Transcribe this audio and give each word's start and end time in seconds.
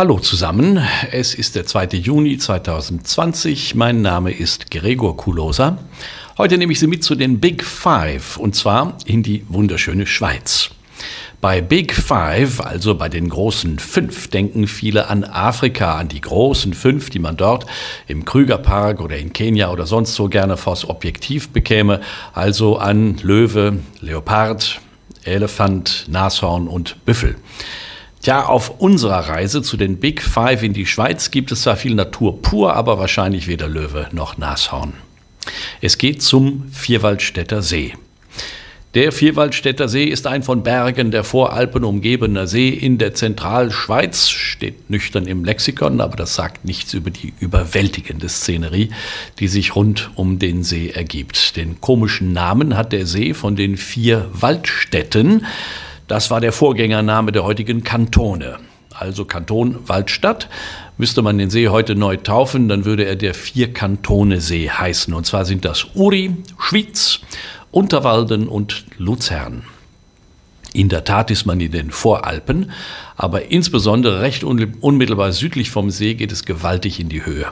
Hallo 0.00 0.18
zusammen, 0.18 0.82
es 1.12 1.34
ist 1.34 1.56
der 1.56 1.66
2. 1.66 1.88
Juni 1.98 2.38
2020. 2.38 3.74
Mein 3.74 4.00
Name 4.00 4.32
ist 4.32 4.70
Gregor 4.70 5.14
Kulosa. 5.14 5.76
Heute 6.38 6.56
nehme 6.56 6.72
ich 6.72 6.80
Sie 6.80 6.86
mit 6.86 7.04
zu 7.04 7.14
den 7.14 7.38
Big 7.38 7.62
Five 7.62 8.38
und 8.38 8.56
zwar 8.56 8.96
in 9.04 9.22
die 9.22 9.44
wunderschöne 9.50 10.06
Schweiz. 10.06 10.70
Bei 11.42 11.60
Big 11.60 11.92
Five, 11.92 12.62
also 12.62 12.94
bei 12.94 13.10
den 13.10 13.28
großen 13.28 13.78
fünf, 13.78 14.28
denken 14.28 14.68
viele 14.68 15.08
an 15.08 15.22
Afrika, 15.22 15.98
an 15.98 16.08
die 16.08 16.22
großen 16.22 16.72
fünf, 16.72 17.10
die 17.10 17.18
man 17.18 17.36
dort 17.36 17.66
im 18.06 18.24
Krügerpark 18.24 19.02
oder 19.02 19.18
in 19.18 19.34
Kenia 19.34 19.70
oder 19.70 19.84
sonst 19.84 20.14
so 20.14 20.28
gerne 20.28 20.56
vors 20.56 20.88
Objektiv 20.88 21.50
bekäme, 21.50 22.00
also 22.32 22.78
an 22.78 23.18
Löwe, 23.22 23.80
Leopard, 24.00 24.80
Elefant, 25.24 26.06
Nashorn 26.08 26.68
und 26.68 27.04
Büffel. 27.04 27.36
Tja, 28.22 28.44
auf 28.44 28.80
unserer 28.80 29.30
Reise 29.30 29.62
zu 29.62 29.78
den 29.78 29.96
Big 29.96 30.20
Five 30.20 30.62
in 30.62 30.74
die 30.74 30.84
Schweiz 30.84 31.30
gibt 31.30 31.52
es 31.52 31.62
zwar 31.62 31.76
viel 31.76 31.94
Natur 31.94 32.42
pur, 32.42 32.74
aber 32.74 32.98
wahrscheinlich 32.98 33.46
weder 33.46 33.66
Löwe 33.66 34.08
noch 34.12 34.36
Nashorn. 34.36 34.92
Es 35.80 35.96
geht 35.96 36.20
zum 36.20 36.68
Vierwaldstätter 36.70 37.62
See. 37.62 37.94
Der 38.92 39.12
Vierwaldstätter 39.12 39.88
See 39.88 40.04
ist 40.04 40.26
ein 40.26 40.42
von 40.42 40.62
Bergen 40.62 41.10
der 41.10 41.24
Voralpen 41.24 41.82
umgebener 41.82 42.46
See 42.46 42.68
in 42.68 42.98
der 42.98 43.14
Zentralschweiz, 43.14 44.28
steht 44.28 44.90
nüchtern 44.90 45.26
im 45.26 45.42
Lexikon, 45.42 46.02
aber 46.02 46.16
das 46.16 46.34
sagt 46.34 46.66
nichts 46.66 46.92
über 46.92 47.10
die 47.10 47.32
überwältigende 47.40 48.28
Szenerie, 48.28 48.90
die 49.38 49.48
sich 49.48 49.76
rund 49.76 50.10
um 50.14 50.38
den 50.38 50.62
See 50.62 50.90
ergibt. 50.90 51.56
Den 51.56 51.80
komischen 51.80 52.34
Namen 52.34 52.76
hat 52.76 52.92
der 52.92 53.06
See 53.06 53.32
von 53.32 53.56
den 53.56 53.78
vier 53.78 54.28
Waldstätten. 54.32 55.46
Das 56.10 56.28
war 56.28 56.40
der 56.40 56.50
Vorgängername 56.50 57.30
der 57.30 57.44
heutigen 57.44 57.84
Kantone. 57.84 58.56
Also 58.92 59.24
Kanton 59.24 59.78
Waldstadt. 59.86 60.48
Müsste 60.98 61.22
man 61.22 61.38
den 61.38 61.50
See 61.50 61.68
heute 61.68 61.94
neu 61.94 62.16
taufen, 62.16 62.68
dann 62.68 62.84
würde 62.84 63.04
er 63.04 63.14
der 63.14 63.32
Vier-Kantone-See 63.32 64.70
heißen. 64.70 65.14
Und 65.14 65.24
zwar 65.24 65.44
sind 65.44 65.64
das 65.64 65.86
Uri, 65.94 66.34
Schwyz, 66.58 67.20
Unterwalden 67.70 68.48
und 68.48 68.86
Luzern. 68.98 69.62
In 70.72 70.88
der 70.88 71.04
Tat 71.04 71.30
ist 71.30 71.46
man 71.46 71.60
in 71.60 71.70
den 71.70 71.92
Voralpen, 71.92 72.72
aber 73.16 73.52
insbesondere 73.52 74.20
recht 74.20 74.42
unmittelbar 74.42 75.30
südlich 75.30 75.70
vom 75.70 75.92
See 75.92 76.14
geht 76.14 76.32
es 76.32 76.44
gewaltig 76.44 76.98
in 76.98 77.08
die 77.08 77.24
Höhe. 77.24 77.46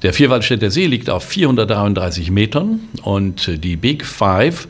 Der 0.00 0.14
Vierwaldstätter 0.14 0.70
See 0.70 0.86
liegt 0.86 1.10
auf 1.10 1.24
433 1.24 2.30
Metern 2.30 2.80
und 3.02 3.62
die 3.62 3.76
Big 3.76 4.06
Five, 4.06 4.66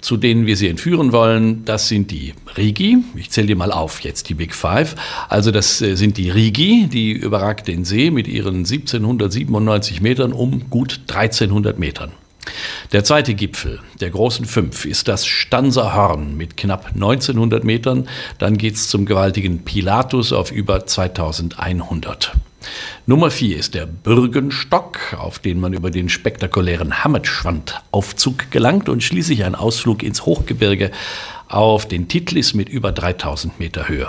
zu 0.00 0.16
denen 0.16 0.46
wir 0.46 0.56
Sie 0.56 0.68
entführen 0.68 1.12
wollen, 1.12 1.64
das 1.64 1.88
sind 1.88 2.10
die 2.10 2.34
Rigi. 2.56 2.98
Ich 3.16 3.30
zähle 3.30 3.48
die 3.48 3.54
mal 3.54 3.72
auf 3.72 4.00
jetzt, 4.00 4.28
die 4.28 4.34
Big 4.34 4.54
Five. 4.54 4.94
Also 5.28 5.50
das 5.50 5.80
äh, 5.82 5.96
sind 5.96 6.16
die 6.16 6.30
Rigi, 6.30 6.88
die 6.90 7.12
überragt 7.12 7.68
den 7.68 7.84
See 7.84 8.10
mit 8.10 8.28
ihren 8.28 8.58
1797 8.58 10.00
Metern 10.00 10.32
um 10.32 10.70
gut 10.70 11.00
1300 11.08 11.78
Metern. 11.78 12.12
Der 12.92 13.04
zweite 13.04 13.34
Gipfel 13.34 13.80
der 14.00 14.10
großen 14.10 14.46
fünf 14.46 14.84
ist 14.84 15.08
das 15.08 15.26
Stanser 15.26 15.94
Horn 15.94 16.36
mit 16.36 16.56
knapp 16.56 16.86
1900 16.94 17.64
Metern. 17.64 18.08
Dann 18.38 18.56
geht 18.56 18.74
es 18.74 18.88
zum 18.88 19.04
gewaltigen 19.04 19.64
Pilatus 19.64 20.32
auf 20.32 20.50
über 20.50 20.86
2100. 20.86 22.32
Nummer 23.06 23.30
vier 23.30 23.56
ist 23.56 23.74
der 23.74 23.86
Bürgenstock, 23.86 25.14
auf 25.18 25.38
den 25.38 25.60
man 25.60 25.72
über 25.72 25.90
den 25.90 26.08
spektakulären 26.08 27.02
Hammetschwandaufzug 27.02 28.50
gelangt 28.50 28.88
und 28.88 29.02
schließlich 29.02 29.44
ein 29.44 29.54
Ausflug 29.54 30.02
ins 30.02 30.26
Hochgebirge 30.26 30.90
auf 31.48 31.88
den 31.88 32.08
Titlis 32.08 32.54
mit 32.54 32.68
über 32.68 32.92
3000 32.92 33.58
Meter 33.58 33.88
Höhe. 33.88 34.08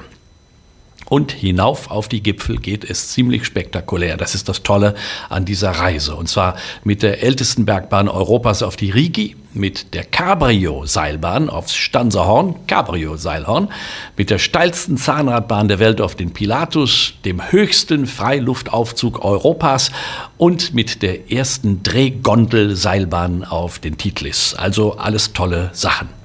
Und 1.11 1.33
hinauf 1.33 1.91
auf 1.91 2.07
die 2.07 2.23
Gipfel 2.23 2.55
geht 2.55 2.89
es 2.89 3.09
ziemlich 3.09 3.43
spektakulär. 3.43 4.15
Das 4.15 4.33
ist 4.33 4.47
das 4.47 4.63
Tolle 4.63 4.95
an 5.27 5.43
dieser 5.43 5.71
Reise. 5.71 6.15
Und 6.15 6.29
zwar 6.29 6.55
mit 6.85 7.03
der 7.03 7.21
ältesten 7.21 7.65
Bergbahn 7.65 8.07
Europas 8.07 8.63
auf 8.63 8.77
die 8.77 8.91
Rigi, 8.91 9.35
mit 9.53 9.93
der 9.93 10.05
Cabrio-Seilbahn 10.05 11.49
aufs 11.49 11.75
Stanserhorn, 11.75 12.65
Cabrio-Seilhorn, 12.65 13.67
mit 14.15 14.29
der 14.29 14.37
steilsten 14.37 14.95
Zahnradbahn 14.95 15.67
der 15.67 15.79
Welt 15.79 15.99
auf 15.99 16.15
den 16.15 16.31
Pilatus, 16.31 17.15
dem 17.25 17.51
höchsten 17.51 18.05
Freiluftaufzug 18.05 19.25
Europas 19.25 19.91
und 20.37 20.73
mit 20.73 21.01
der 21.01 21.29
ersten 21.29 21.83
Drehgondel-Seilbahn 21.83 23.43
auf 23.43 23.79
den 23.79 23.97
Titlis. 23.97 24.55
Also 24.57 24.93
alles 24.95 25.33
tolle 25.33 25.71
Sachen. 25.73 26.20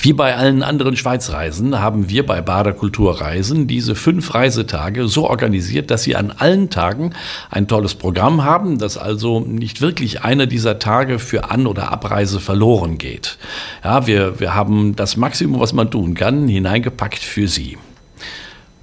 Wie 0.00 0.12
bei 0.12 0.36
allen 0.36 0.62
anderen 0.62 0.96
Schweizreisen 0.96 1.80
haben 1.80 2.08
wir 2.08 2.24
bei 2.24 2.40
Bader 2.40 2.72
Kulturreisen 2.72 3.66
diese 3.66 3.94
fünf 3.94 4.34
Reisetage 4.34 5.08
so 5.08 5.28
organisiert, 5.28 5.90
dass 5.90 6.02
Sie 6.02 6.16
an 6.16 6.30
allen 6.30 6.70
Tagen 6.70 7.14
ein 7.50 7.68
tolles 7.68 7.94
Programm 7.94 8.44
haben, 8.44 8.78
dass 8.78 8.96
also 8.96 9.40
nicht 9.40 9.80
wirklich 9.80 10.22
einer 10.22 10.46
dieser 10.46 10.78
Tage 10.78 11.18
für 11.18 11.50
An- 11.50 11.66
oder 11.66 11.90
Abreise 11.90 12.40
verloren 12.40 12.98
geht. 12.98 13.38
Ja, 13.82 14.06
wir, 14.06 14.40
wir 14.40 14.54
haben 14.54 14.96
das 14.96 15.16
Maximum, 15.16 15.60
was 15.60 15.72
man 15.72 15.90
tun 15.90 16.14
kann, 16.14 16.48
hineingepackt 16.48 17.18
für 17.18 17.48
Sie. 17.48 17.78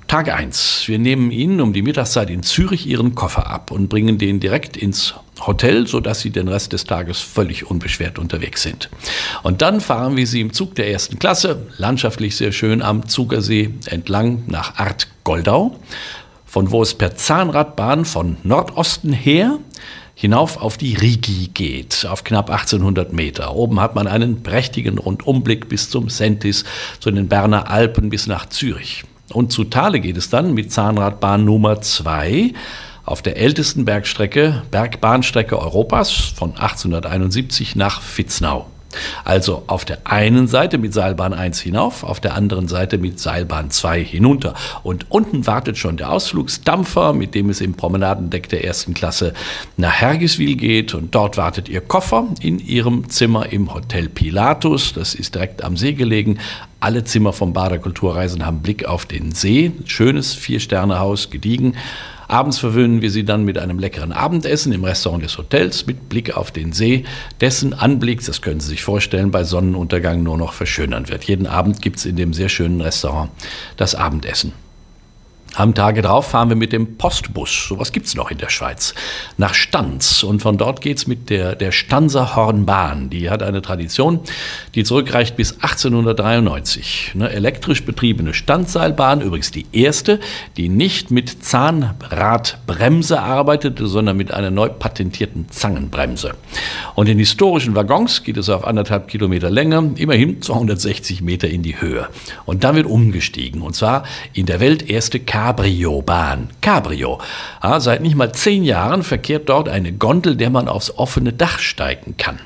Tag 0.07 0.31
1. 0.31 0.83
Wir 0.85 0.99
nehmen 0.99 1.31
Ihnen 1.31 1.59
um 1.59 1.73
die 1.73 1.81
Mittagszeit 1.81 2.29
in 2.29 2.43
Zürich 2.43 2.85
Ihren 2.85 3.15
Koffer 3.15 3.49
ab 3.49 3.71
und 3.71 3.89
bringen 3.89 4.19
den 4.19 4.39
direkt 4.39 4.77
ins 4.77 5.15
Hotel, 5.45 5.87
sodass 5.87 6.21
Sie 6.21 6.29
den 6.29 6.47
Rest 6.47 6.73
des 6.73 6.85
Tages 6.85 7.19
völlig 7.21 7.69
unbeschwert 7.71 8.19
unterwegs 8.19 8.61
sind. 8.61 8.91
Und 9.41 9.63
dann 9.63 9.81
fahren 9.81 10.15
wir 10.15 10.27
Sie 10.27 10.41
im 10.41 10.53
Zug 10.53 10.75
der 10.75 10.91
ersten 10.91 11.17
Klasse, 11.17 11.65
landschaftlich 11.77 12.35
sehr 12.35 12.51
schön 12.51 12.83
am 12.83 13.07
Zugersee 13.07 13.71
entlang 13.87 14.43
nach 14.45 14.77
Art 14.77 15.07
Goldau, 15.23 15.79
von 16.45 16.69
wo 16.69 16.83
es 16.83 16.93
per 16.93 17.15
Zahnradbahn 17.15 18.05
von 18.05 18.37
Nordosten 18.43 19.11
her 19.11 19.57
hinauf 20.13 20.61
auf 20.61 20.77
die 20.77 20.93
Rigi 20.93 21.49
geht, 21.51 22.05
auf 22.07 22.23
knapp 22.23 22.51
1800 22.51 23.11
Meter. 23.11 23.55
Oben 23.55 23.81
hat 23.81 23.95
man 23.95 24.05
einen 24.05 24.43
prächtigen 24.43 24.99
Rundumblick 24.99 25.67
bis 25.67 25.89
zum 25.89 26.09
Sentis, 26.09 26.63
zu 26.99 27.09
den 27.09 27.27
Berner 27.27 27.71
Alpen 27.71 28.09
bis 28.09 28.27
nach 28.27 28.45
Zürich. 28.45 29.03
Und 29.31 29.51
zu 29.51 29.63
Thale 29.63 29.99
geht 29.99 30.17
es 30.17 30.29
dann 30.29 30.53
mit 30.53 30.71
Zahnradbahn 30.71 31.45
Nummer 31.45 31.81
2 31.81 32.53
auf 33.05 33.21
der 33.21 33.37
ältesten 33.37 33.85
Bergstrecke, 33.85 34.63
Bergbahnstrecke 34.71 35.59
Europas 35.59 36.11
von 36.11 36.51
1871 36.51 37.75
nach 37.75 38.01
Vitznau. 38.01 38.67
Also 39.23 39.63
auf 39.67 39.85
der 39.85 39.99
einen 40.05 40.47
Seite 40.47 40.77
mit 40.77 40.93
Seilbahn 40.93 41.33
1 41.33 41.59
hinauf, 41.59 42.03
auf 42.03 42.19
der 42.19 42.35
anderen 42.35 42.67
Seite 42.67 42.97
mit 42.97 43.19
Seilbahn 43.19 43.71
2 43.71 44.03
hinunter. 44.03 44.53
Und 44.83 45.05
unten 45.09 45.47
wartet 45.47 45.77
schon 45.77 45.97
der 45.97 46.11
Ausflugsdampfer, 46.11 47.13
mit 47.13 47.35
dem 47.35 47.49
es 47.49 47.61
im 47.61 47.73
Promenadendeck 47.73 48.49
der 48.49 48.63
ersten 48.63 48.93
Klasse 48.93 49.33
nach 49.77 49.93
Hergiswil 49.93 50.55
geht. 50.55 50.93
Und 50.93 51.15
dort 51.15 51.37
wartet 51.37 51.69
Ihr 51.69 51.81
Koffer 51.81 52.27
in 52.41 52.59
Ihrem 52.59 53.09
Zimmer 53.09 53.51
im 53.51 53.73
Hotel 53.73 54.09
Pilatus. 54.09 54.93
Das 54.93 55.15
ist 55.15 55.35
direkt 55.35 55.63
am 55.63 55.77
See 55.77 55.93
gelegen. 55.93 56.39
Alle 56.79 57.03
Zimmer 57.03 57.33
vom 57.33 57.53
Bader 57.53 57.79
Kulturreisen 57.79 58.45
haben 58.45 58.61
Blick 58.61 58.85
auf 58.85 59.05
den 59.05 59.31
See. 59.31 59.71
Schönes 59.85 60.33
Vier-Sterne-Haus, 60.33 61.29
gediegen. 61.31 61.75
Abends 62.27 62.59
verwöhnen 62.59 63.01
wir 63.01 63.11
sie 63.11 63.23
dann 63.23 63.43
mit 63.43 63.57
einem 63.57 63.79
leckeren 63.79 64.11
Abendessen 64.11 64.71
im 64.73 64.83
Restaurant 64.83 65.23
des 65.23 65.37
Hotels 65.37 65.85
mit 65.85 66.09
Blick 66.09 66.35
auf 66.35 66.51
den 66.51 66.73
See, 66.73 67.05
dessen 67.41 67.73
Anblick, 67.73 68.25
das 68.25 68.41
können 68.41 68.59
Sie 68.59 68.69
sich 68.69 68.83
vorstellen, 68.83 69.31
bei 69.31 69.43
Sonnenuntergang 69.43 70.23
nur 70.23 70.37
noch 70.37 70.53
verschönern 70.53 71.09
wird. 71.09 71.23
Jeden 71.25 71.47
Abend 71.47 71.81
gibt 71.81 71.97
es 71.97 72.05
in 72.05 72.15
dem 72.15 72.33
sehr 72.33 72.49
schönen 72.49 72.81
Restaurant 72.81 73.31
das 73.77 73.95
Abendessen. 73.95 74.64
Am 75.57 75.73
Tage 75.73 76.01
drauf 76.01 76.31
fahren 76.31 76.49
wir 76.49 76.57
mit 76.57 76.73
dem 76.73 76.97
Postbus, 76.97 77.67
sowas 77.69 77.93
gibt 77.93 78.07
es 78.07 78.15
noch 78.15 78.29
in 78.29 78.37
der 78.37 78.49
Schweiz, 78.49 78.93
nach 79.37 79.53
Stanz. 79.53 80.21
Und 80.21 80.41
von 80.41 80.57
dort 80.57 80.81
geht 80.81 80.97
es 80.97 81.07
mit 81.07 81.29
der, 81.29 81.55
der 81.55 81.71
Stanzer 81.71 82.35
Hornbahn. 82.35 83.09
Die 83.09 83.29
hat 83.29 83.41
eine 83.41 83.61
Tradition, 83.61 84.19
die 84.75 84.83
zurückreicht 84.83 85.37
bis 85.37 85.53
1893. 85.53 87.13
Eine 87.15 87.29
elektrisch 87.29 87.85
betriebene 87.85 88.33
Standseilbahn, 88.33 89.21
übrigens 89.21 89.51
die 89.51 89.65
erste, 89.71 90.19
die 90.57 90.67
nicht 90.67 91.09
mit 91.09 91.45
Zahnradbremse 91.45 93.21
arbeitete, 93.21 93.87
sondern 93.87 94.17
mit 94.17 94.33
einer 94.33 94.51
neu 94.51 94.67
patentierten 94.67 95.47
Zangenbremse. 95.49 96.33
Und 96.95 97.07
in 97.07 97.17
historischen 97.17 97.75
Waggons 97.75 98.23
geht 98.25 98.35
es 98.35 98.49
auf 98.49 98.67
anderthalb 98.67 99.07
Kilometer 99.07 99.49
Länge, 99.49 99.93
immerhin 99.95 100.41
260 100.41 101.21
Meter 101.21 101.47
in 101.47 101.63
die 101.63 101.79
Höhe. 101.79 102.09
Und 102.43 102.65
dann 102.65 102.75
wird 102.75 102.87
umgestiegen, 102.87 103.61
und 103.61 103.73
zwar 103.73 104.03
in 104.33 104.47
der 104.47 104.59
Welt 104.59 104.89
erste 104.89 105.21
K 105.21 105.44
Cabrio-Bahn. 105.45 106.49
Cabrio. 106.59 107.19
Ja, 107.61 107.79
seit 107.79 108.01
nicht 108.01 108.15
mal 108.15 108.31
zehn 108.31 108.63
Jahren 108.63 109.03
verkehrt 109.03 109.47
dort 109.47 109.69
eine 109.69 109.93
Gondel, 109.93 110.35
der 110.35 110.49
man 110.49 110.67
aufs 110.67 110.97
offene 110.97 111.33
Dach 111.33 111.59
steigen 111.59 112.17
kann. 112.17 112.39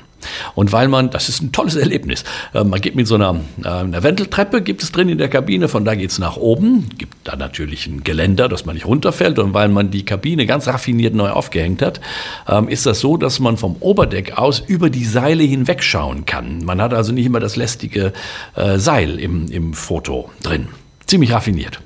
Und 0.54 0.70
weil 0.70 0.88
man, 0.88 1.08
das 1.08 1.30
ist 1.30 1.40
ein 1.40 1.50
tolles 1.50 1.76
Erlebnis, 1.76 2.24
äh, 2.52 2.62
man 2.62 2.78
geht 2.78 2.96
mit 2.96 3.06
so 3.06 3.14
einer, 3.14 3.40
äh, 3.64 3.68
einer 3.68 4.02
Wendeltreppe, 4.02 4.60
gibt 4.60 4.82
es 4.82 4.92
drin 4.92 5.08
in 5.08 5.16
der 5.16 5.30
Kabine, 5.30 5.68
von 5.68 5.86
da 5.86 5.94
geht 5.94 6.10
es 6.10 6.18
nach 6.18 6.36
oben, 6.36 6.90
gibt 6.98 7.16
da 7.24 7.36
natürlich 7.36 7.86
ein 7.86 8.04
Geländer, 8.04 8.50
dass 8.50 8.66
man 8.66 8.74
nicht 8.74 8.84
runterfällt. 8.84 9.38
Und 9.38 9.54
weil 9.54 9.70
man 9.70 9.90
die 9.90 10.04
Kabine 10.04 10.44
ganz 10.44 10.68
raffiniert 10.68 11.14
neu 11.14 11.30
aufgehängt 11.30 11.80
hat, 11.80 12.02
ähm, 12.46 12.68
ist 12.68 12.84
das 12.84 13.00
so, 13.00 13.16
dass 13.16 13.40
man 13.40 13.56
vom 13.56 13.76
Oberdeck 13.80 14.36
aus 14.36 14.60
über 14.60 14.90
die 14.90 15.06
Seile 15.06 15.44
hinwegschauen 15.44 16.26
kann. 16.26 16.66
Man 16.66 16.82
hat 16.82 16.92
also 16.92 17.12
nicht 17.12 17.24
immer 17.24 17.40
das 17.40 17.56
lästige 17.56 18.12
äh, 18.56 18.76
Seil 18.76 19.18
im, 19.18 19.50
im 19.50 19.72
Foto 19.72 20.28
drin. 20.42 20.68
Ziemlich 21.06 21.32
raffiniert. 21.32 21.80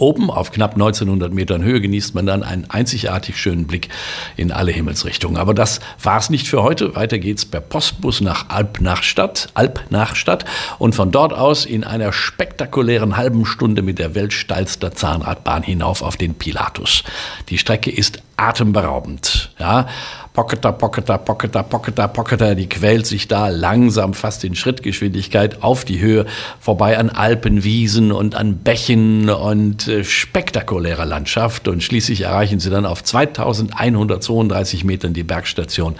Oben 0.00 0.30
auf 0.30 0.50
knapp 0.50 0.72
1900 0.72 1.32
Metern 1.32 1.62
Höhe 1.62 1.80
genießt 1.80 2.14
man 2.14 2.24
dann 2.24 2.42
einen 2.42 2.68
einzigartig 2.70 3.36
schönen 3.36 3.66
Blick 3.66 3.90
in 4.36 4.50
alle 4.50 4.72
Himmelsrichtungen. 4.72 5.36
Aber 5.36 5.52
das 5.52 5.80
war's 6.02 6.30
nicht 6.30 6.48
für 6.48 6.62
heute. 6.62 6.96
Weiter 6.96 7.18
geht's 7.18 7.44
per 7.44 7.60
Postbus 7.60 8.22
nach 8.22 8.48
Alpnachstadt, 8.48 9.50
Alpnachstadt 9.52 10.46
und 10.78 10.94
von 10.94 11.10
dort 11.10 11.34
aus 11.34 11.66
in 11.66 11.84
einer 11.84 12.12
spektakulären 12.12 13.18
halben 13.18 13.44
Stunde 13.44 13.82
mit 13.82 13.98
der 13.98 14.14
weltsteilster 14.14 14.92
Zahnradbahn 14.92 15.62
hinauf 15.62 16.00
auf 16.00 16.16
den 16.16 16.34
Pilatus. 16.34 17.04
Die 17.50 17.58
Strecke 17.58 17.90
ist 17.90 18.22
atemberaubend. 18.38 19.50
Ja, 19.58 19.86
Pocketer, 20.32 20.70
Pocketer, 20.72 21.18
Pocketer, 21.18 21.62
Pocketer, 21.64 22.06
Pocketer, 22.06 22.54
die 22.54 22.68
quält 22.68 23.04
sich 23.04 23.26
da 23.26 23.48
langsam 23.48 24.14
fast 24.14 24.44
in 24.44 24.54
Schrittgeschwindigkeit 24.54 25.62
auf 25.62 25.84
die 25.84 25.98
Höhe, 25.98 26.24
vorbei 26.60 26.98
an 26.98 27.10
Alpenwiesen 27.10 28.12
und 28.12 28.36
an 28.36 28.58
Bächen 28.58 29.28
und 29.28 29.88
äh, 29.88 30.04
spektakulärer 30.04 31.04
Landschaft 31.04 31.66
und 31.66 31.82
schließlich 31.82 32.20
erreichen 32.20 32.60
sie 32.60 32.70
dann 32.70 32.86
auf 32.86 33.02
2132 33.02 34.84
Metern 34.84 35.14
die 35.14 35.24
Bergstation 35.24 35.96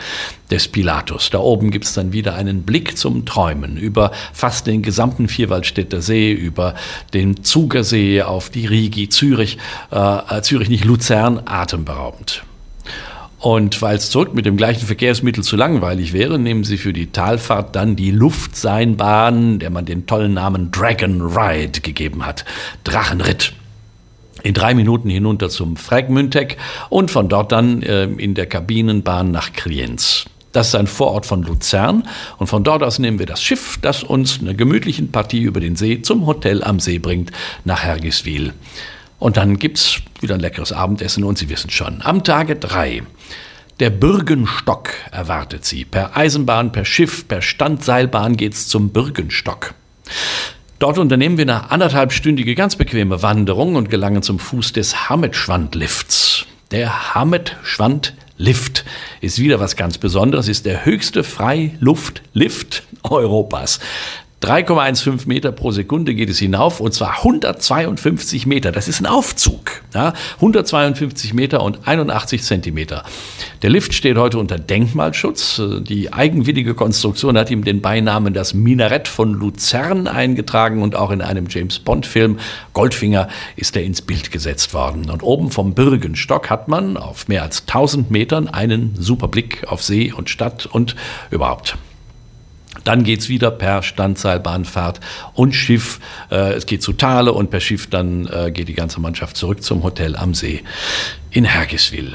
des 0.48 0.68
Pilatus. 0.68 1.30
Da 1.30 1.38
oben 1.38 1.72
gibt 1.72 1.86
es 1.86 1.94
dann 1.94 2.12
wieder 2.12 2.36
einen 2.36 2.62
Blick 2.62 2.96
zum 2.96 3.26
Träumen 3.26 3.76
über 3.76 4.12
fast 4.32 4.68
den 4.68 4.82
gesamten 4.82 5.26
Vierwaldstätter 5.26 6.02
See, 6.02 6.32
über 6.32 6.76
den 7.14 7.42
Zugersee 7.42 8.22
auf 8.22 8.48
die 8.48 8.66
Rigi, 8.66 9.08
Zürich, 9.08 9.58
äh, 9.90 10.40
Zürich 10.42 10.68
nicht 10.68 10.84
Luzern, 10.84 11.42
atemberaubend. 11.46 12.44
Und 13.40 13.80
weil 13.80 13.96
es 13.96 14.10
zurück 14.10 14.34
mit 14.34 14.44
dem 14.44 14.58
gleichen 14.58 14.86
Verkehrsmittel 14.86 15.42
zu 15.42 15.56
langweilig 15.56 16.12
wäre, 16.12 16.38
nehmen 16.38 16.62
Sie 16.62 16.76
für 16.76 16.92
die 16.92 17.06
Talfahrt 17.06 17.74
dann 17.74 17.96
die 17.96 18.10
Luftseinbahn, 18.10 19.58
der 19.58 19.70
man 19.70 19.86
den 19.86 20.06
tollen 20.06 20.34
Namen 20.34 20.70
Dragon 20.70 21.22
Ride 21.22 21.80
gegeben 21.80 22.26
hat. 22.26 22.44
Drachenritt. 22.84 23.54
In 24.42 24.52
drei 24.52 24.74
Minuten 24.74 25.08
hinunter 25.08 25.48
zum 25.48 25.76
Fragmüntek 25.76 26.58
und 26.90 27.10
von 27.10 27.28
dort 27.28 27.50
dann 27.52 27.82
äh, 27.82 28.04
in 28.04 28.34
der 28.34 28.46
Kabinenbahn 28.46 29.30
nach 29.30 29.52
Kriens. 29.54 30.26
Das 30.52 30.68
ist 30.68 30.74
ein 30.74 30.86
Vorort 30.86 31.24
von 31.24 31.42
Luzern 31.42 32.08
und 32.38 32.48
von 32.48 32.64
dort 32.64 32.82
aus 32.82 32.98
nehmen 32.98 33.18
wir 33.18 33.26
das 33.26 33.42
Schiff, 33.42 33.78
das 33.80 34.02
uns 34.02 34.40
eine 34.40 34.54
gemütliche 34.54 35.02
Partie 35.04 35.42
über 35.42 35.60
den 35.60 35.76
See 35.76 36.02
zum 36.02 36.26
Hotel 36.26 36.62
am 36.62 36.80
See 36.80 36.98
bringt, 36.98 37.30
nach 37.64 37.84
Hergiswil. 37.84 38.52
Und 39.20 39.36
dann 39.36 39.58
gibt 39.58 39.78
es 39.78 40.00
wieder 40.20 40.34
ein 40.34 40.40
leckeres 40.40 40.72
Abendessen 40.72 41.22
und 41.22 41.38
Sie 41.38 41.48
wissen 41.48 41.70
schon, 41.70 42.00
am 42.02 42.24
Tage 42.24 42.56
drei. 42.56 43.02
Der 43.78 43.90
Bürgenstock 43.90 44.90
erwartet 45.12 45.64
Sie. 45.64 45.84
Per 45.84 46.16
Eisenbahn, 46.16 46.72
per 46.72 46.84
Schiff, 46.84 47.28
per 47.28 47.42
Standseilbahn 47.42 48.36
geht's 48.36 48.66
zum 48.66 48.90
Bürgenstock. 48.90 49.74
Dort 50.78 50.98
unternehmen 50.98 51.36
wir 51.36 51.44
eine 51.44 51.70
anderthalbstündige 51.70 52.54
ganz 52.54 52.76
bequeme 52.76 53.22
Wanderung 53.22 53.76
und 53.76 53.90
gelangen 53.90 54.22
zum 54.22 54.38
Fuß 54.38 54.72
des 54.72 55.10
Hametschwandlifts. 55.10 56.46
Der 56.70 57.14
Hametschwandlift 57.14 58.86
ist 59.20 59.38
wieder 59.38 59.60
was 59.60 59.76
ganz 59.76 59.98
Besonderes, 59.98 60.48
ist 60.48 60.64
der 60.64 60.86
höchste 60.86 61.24
Freiluftlift 61.24 62.84
Europas. 63.02 63.80
3,15 64.42 65.28
Meter 65.28 65.52
pro 65.52 65.70
Sekunde 65.70 66.14
geht 66.14 66.30
es 66.30 66.38
hinauf 66.38 66.80
und 66.80 66.94
zwar 66.94 67.18
152 67.18 68.46
Meter. 68.46 68.72
Das 68.72 68.88
ist 68.88 68.98
ein 69.00 69.06
Aufzug. 69.06 69.82
Ja? 69.94 70.14
152 70.36 71.34
Meter 71.34 71.62
und 71.62 71.86
81 71.86 72.42
Zentimeter. 72.42 73.04
Der 73.60 73.68
Lift 73.68 73.92
steht 73.92 74.16
heute 74.16 74.38
unter 74.38 74.58
Denkmalschutz. 74.58 75.60
Die 75.80 76.14
eigenwillige 76.14 76.72
Konstruktion 76.72 77.36
hat 77.36 77.50
ihm 77.50 77.64
den 77.64 77.82
Beinamen 77.82 78.32
das 78.32 78.54
Minarett 78.54 79.08
von 79.08 79.34
Luzern 79.34 80.06
eingetragen 80.06 80.82
und 80.82 80.96
auch 80.96 81.10
in 81.10 81.20
einem 81.20 81.46
James 81.50 81.78
Bond-Film 81.78 82.38
Goldfinger 82.72 83.28
ist 83.56 83.76
er 83.76 83.84
ins 83.84 84.00
Bild 84.00 84.30
gesetzt 84.30 84.72
worden. 84.72 85.10
Und 85.10 85.22
oben 85.22 85.50
vom 85.50 85.74
Bürgenstock 85.74 86.48
hat 86.48 86.66
man 86.66 86.96
auf 86.96 87.28
mehr 87.28 87.42
als 87.42 87.64
1000 87.66 88.10
Metern 88.10 88.48
einen 88.48 88.94
super 88.98 89.28
Blick 89.28 89.64
auf 89.66 89.82
See 89.82 90.14
und 90.16 90.30
Stadt 90.30 90.64
und 90.64 90.96
überhaupt. 91.30 91.76
Dann 92.84 93.04
geht's 93.04 93.28
wieder 93.28 93.50
per 93.50 93.82
Standseilbahnfahrt 93.82 95.00
und 95.34 95.52
Schiff. 95.52 96.00
Äh, 96.30 96.54
es 96.54 96.66
geht 96.66 96.82
zu 96.82 96.92
Thale 96.92 97.32
und 97.32 97.50
per 97.50 97.60
Schiff 97.60 97.88
dann 97.88 98.26
äh, 98.26 98.50
geht 98.50 98.68
die 98.68 98.74
ganze 98.74 99.00
Mannschaft 99.00 99.36
zurück 99.36 99.62
zum 99.62 99.82
Hotel 99.82 100.16
am 100.16 100.34
See 100.34 100.62
in 101.30 101.44
Hergiswil. 101.44 102.14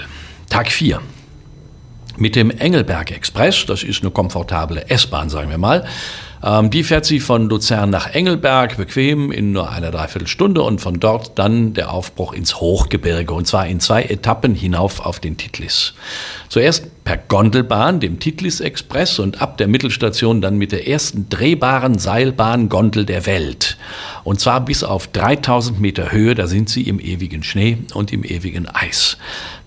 Tag 0.49 0.71
4. 0.71 1.01
Mit 2.17 2.35
dem 2.35 2.49
Engelberg 2.49 3.11
Express, 3.11 3.65
das 3.65 3.83
ist 3.83 4.01
eine 4.01 4.11
komfortable 4.11 4.89
S-Bahn, 4.89 5.29
sagen 5.29 5.49
wir 5.49 5.57
mal, 5.57 5.85
ähm, 6.45 6.69
die 6.69 6.83
fährt 6.83 7.05
sie 7.05 7.19
von 7.19 7.49
Luzern 7.49 7.89
nach 7.89 8.13
Engelberg 8.13 8.77
bequem 8.77 9.31
in 9.31 9.51
nur 9.51 9.71
einer 9.71 9.89
Dreiviertelstunde 9.89 10.61
und 10.61 10.79
von 10.79 10.99
dort 10.99 11.39
dann 11.39 11.73
der 11.73 11.91
Aufbruch 11.91 12.33
ins 12.33 12.61
Hochgebirge 12.61 13.33
und 13.33 13.47
zwar 13.47 13.65
in 13.65 13.79
zwei 13.79 14.03
Etappen 14.03 14.53
hinauf 14.53 15.03
auf 15.03 15.19
den 15.19 15.37
Titlis. 15.37 15.95
Zuerst 16.47 17.03
per 17.03 17.17
Gondelbahn, 17.17 17.99
dem 17.99 18.19
Titlis 18.19 18.59
Express 18.59 19.19
und 19.19 19.41
ab 19.41 19.57
der 19.57 19.67
Mittelstation 19.67 20.41
dann 20.41 20.57
mit 20.57 20.71
der 20.71 20.87
ersten 20.87 21.29
drehbaren 21.29 21.97
Seilbahn-Gondel 21.99 23.05
der 23.05 23.25
Welt. 23.25 23.77
Und 24.23 24.39
zwar 24.39 24.63
bis 24.65 24.83
auf 24.83 25.07
3000 25.07 25.79
Meter 25.79 26.11
Höhe, 26.11 26.33
da 26.33 26.47
sind 26.47 26.69
sie 26.69 26.83
im 26.83 26.99
ewigen 26.99 27.43
Schnee 27.43 27.77
und 27.93 28.11
im 28.11 28.23
ewigen 28.23 28.67
Eis. 28.67 29.17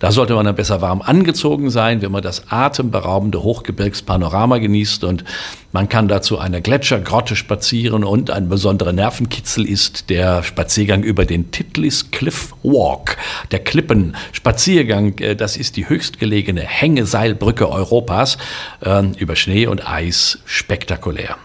Da 0.01 0.11
sollte 0.13 0.35
man 0.35 0.47
dann 0.47 0.57
besser 0.57 0.81
warm 0.81 1.03
angezogen 1.03 1.71
sein, 1.71 2.03
wenn 2.03 2.13
man 2.13 2.23
das 2.23 2.51
atemberaubende 2.51 3.43
Hochgebirgspanorama 3.43 4.59
genießt 4.59 5.05
und 5.05 5.25
man 5.71 5.89
kann 5.89 6.09
dazu 6.09 6.39
eine 6.39 6.63
Gletschergrotte 6.63 7.37
spazieren 7.37 8.03
und 8.03 8.31
ein 8.31 8.49
besonderer 8.49 8.93
Nervenkitzel 8.93 9.69
ist 9.69 10.09
der 10.09 10.43
Spaziergang 10.43 11.03
über 11.03 11.27
den 11.27 11.51
Titlis 11.51 12.11
Cliff 12.11 12.55
Walk. 12.63 13.19
Der 13.51 13.59
Klippenspaziergang, 13.59 15.19
äh, 15.19 15.37
das 15.37 15.57
ist 15.57 15.77
die 15.77 15.89
höchstgelegene 15.89 16.63
Hängeseilbrücke 16.63 17.69
Europas 17.69 18.39
äh, 18.81 19.05
über 19.19 19.37
Schnee 19.37 19.67
und 19.67 19.87
Eis. 19.87 20.39
Spektakulär. 20.47 21.37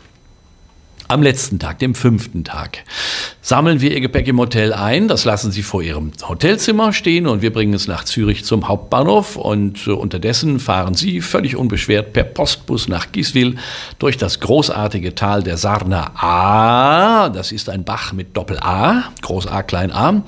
Am 1.10 1.22
letzten 1.22 1.60
Tag, 1.60 1.80
dem 1.80 1.96
fünften 1.96 2.46
Tag, 2.46 2.84
sammeln 3.42 3.82
wir 3.82 3.92
Ihr 3.92 4.00
Gepäck 4.00 4.26
im 4.28 4.40
Hotel 4.40 4.72
ein. 4.72 5.10
Das 5.10 5.26
lassen 5.26 5.52
Sie 5.52 5.62
vor 5.62 5.84
Ihrem 5.84 6.12
Hotelzimmer 6.28 6.94
stehen 6.94 7.28
und 7.28 7.42
wir 7.42 7.52
bringen 7.52 7.74
es 7.74 7.88
nach 7.88 8.06
Zürich 8.06 8.46
zum 8.46 8.70
Hauptbahnhof. 8.70 9.36
Und 9.36 9.86
äh, 9.86 9.92
unterdessen 9.92 10.62
fahren 10.62 10.94
Sie 10.94 11.20
völlig 11.20 11.58
unbeschwert 11.58 12.14
per 12.14 12.24
Postbus 12.24 12.88
nach 12.88 13.12
Giswil 13.12 13.58
durch 14.00 14.18
das 14.18 14.40
großartige 14.40 15.14
Tal 15.14 15.44
der 15.44 15.58
Sarna 15.58 16.12
A. 16.16 17.30
Das 17.30 17.52
ist 17.52 17.70
ein 17.70 17.84
Bach 17.84 18.14
mit 18.14 18.38
Doppel-A, 18.38 19.04
Groß 19.22 19.48
A, 19.48 19.62
Klein 19.62 19.92
A. 19.92 20.24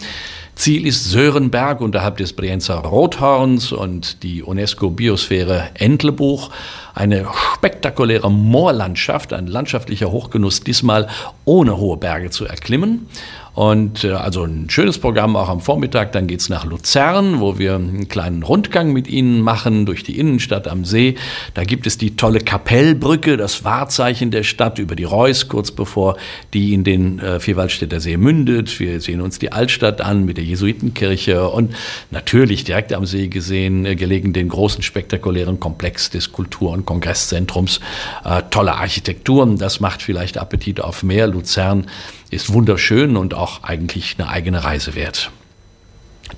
Ziel 0.56 0.88
ist 0.88 1.04
Sörenberg 1.12 1.82
unterhalb 1.82 2.18
des 2.18 2.32
Brienzer 2.32 2.76
Rothorns 2.76 3.74
und 3.74 4.24
die 4.24 4.42
UNESCO-Biosphäre 4.42 5.70
Entlebuch. 5.74 6.50
Eine 6.94 7.28
spektakuläre 7.56 8.32
Moorlandschaft, 8.32 9.34
ein 9.34 9.48
landschaftlicher 9.48 10.12
Hochgenuss, 10.12 10.62
diesmal 10.62 11.10
ohne 11.44 11.78
hohe 11.78 11.98
Berge 11.98 12.30
zu 12.30 12.46
erklimmen. 12.46 13.08
Und 13.56 14.04
äh, 14.04 14.12
also 14.12 14.44
ein 14.44 14.70
schönes 14.70 15.00
Programm 15.00 15.38
auch 15.38 15.48
am 15.48 15.62
Vormittag. 15.62 16.12
Dann 16.12 16.28
geht's 16.28 16.50
nach 16.50 16.66
Luzern, 16.66 17.40
wo 17.40 17.58
wir 17.58 17.76
einen 17.76 18.10
kleinen 18.10 18.44
Rundgang 18.44 18.92
mit 18.92 19.08
Ihnen 19.08 19.40
machen 19.40 19.86
durch 19.86 20.04
die 20.04 20.20
Innenstadt 20.20 20.68
am 20.68 20.84
See. 20.84 21.16
Da 21.54 21.64
gibt 21.64 21.88
es 21.88 21.98
die 21.98 22.18
tolle 22.18 22.40
Kapellbrücke, 22.40 23.38
das 23.38 23.64
Wahrzeichen 23.64 24.30
der 24.30 24.44
Stadt 24.44 24.78
über 24.78 24.98
die 24.98 25.06
Reuss, 25.06 25.48
kurz 25.48 25.72
bevor 25.72 26.18
die 26.54 26.74
in 26.74 26.84
den 26.84 27.20
äh, 27.20 27.40
Vierwaldstätter 27.40 28.02
See 28.02 28.18
mündet. 28.18 28.78
Wir 28.82 29.00
sehen 29.00 29.22
uns 29.22 29.40
die 29.40 29.54
Altstadt 29.54 30.02
an 30.02 30.26
mit 30.26 30.36
der 30.36 30.44
Jesuitenkirche 30.44 31.48
und 31.48 31.74
natürlich 32.12 32.66
direkt 32.66 32.92
am 32.92 33.06
See 33.06 33.30
gesehen, 33.30 33.86
äh, 33.86 33.96
gelegen 33.96 34.34
den 34.34 34.50
großen 34.50 34.84
spektakulären 34.84 35.62
Komplex 35.62 36.10
des 36.10 36.34
Kultur- 36.34 36.72
und 36.72 36.86
Kongresszentrums. 36.86 37.80
Äh, 38.26 38.42
tolle 38.50 38.76
Architekturen, 38.76 39.58
das 39.58 39.80
macht 39.80 40.02
vielleicht 40.02 40.38
Appetit 40.38 40.82
auf 40.82 41.04
mehr. 41.04 41.28
Luzern 41.28 41.88
ist 42.30 42.54
wunderschön 42.54 43.18
und 43.18 43.34
auch 43.34 43.64
eigentlich 43.64 44.16
eine 44.18 44.30
eigene 44.30 44.64
Reise 44.64 44.96
wert. 44.96 45.32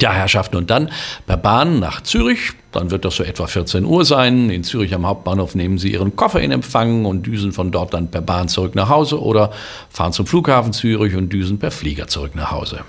Ja, 0.02 0.12
Herrschaften, 0.12 0.58
und 0.58 0.70
dann 0.70 0.92
per 1.26 1.38
Bahn 1.38 1.80
nach 1.80 2.02
Zürich. 2.02 2.52
Dann 2.72 2.92
wird 2.92 3.06
das 3.06 3.16
so 3.16 3.24
etwa 3.24 3.48
14 3.48 3.86
Uhr 3.86 4.06
sein. 4.06 4.50
In 4.50 4.64
Zürich 4.64 4.94
am 4.94 5.08
Hauptbahnhof 5.08 5.56
nehmen 5.56 5.78
Sie 5.78 5.94
Ihren 5.94 6.16
Koffer 6.16 6.42
in 6.42 6.52
Empfang 6.52 7.06
und 7.06 7.26
düsen 7.26 7.52
von 7.52 7.72
dort 7.72 7.94
dann 7.94 8.12
per 8.12 8.22
Bahn 8.22 8.50
zurück 8.50 8.76
nach 8.76 8.90
Hause 8.90 9.22
oder 9.22 9.52
fahren 9.90 10.14
zum 10.14 10.28
Flughafen 10.28 10.74
Zürich 10.74 11.16
und 11.16 11.30
düsen 11.32 11.58
per 11.58 11.72
Flieger 11.72 12.08
zurück 12.08 12.36
nach 12.36 12.52
Hause. 12.52 12.82